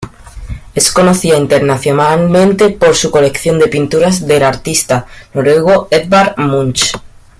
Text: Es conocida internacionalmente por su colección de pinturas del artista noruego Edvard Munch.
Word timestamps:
Es 0.73 0.91
conocida 0.91 1.37
internacionalmente 1.37 2.69
por 2.69 2.95
su 2.95 3.11
colección 3.11 3.59
de 3.59 3.67
pinturas 3.67 4.25
del 4.25 4.41
artista 4.41 5.05
noruego 5.35 5.89
Edvard 5.91 6.33
Munch. 6.39 6.91